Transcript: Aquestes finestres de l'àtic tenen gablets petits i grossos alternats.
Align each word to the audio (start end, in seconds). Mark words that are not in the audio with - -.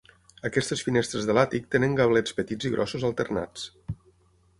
Aquestes 0.47 0.79
finestres 0.85 1.27
de 1.29 1.35
l'àtic 1.37 1.67
tenen 1.75 1.93
gablets 1.99 2.33
petits 2.39 2.71
i 2.71 2.73
grossos 2.77 3.05
alternats. 3.11 3.67